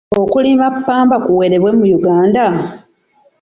[0.21, 2.45] Okulima ppamba kuwerebwe mu Uganda?